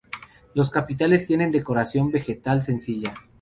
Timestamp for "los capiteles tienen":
0.55-1.51